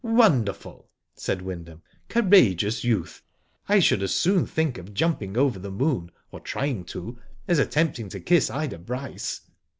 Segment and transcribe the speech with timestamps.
[0.23, 3.21] "Wonderful," said Wyndham." Courageous youth.
[3.69, 8.09] I should as soon think of jumping over the moon or trying to, as attempting
[8.09, 9.41] to kiss Ida Bryce."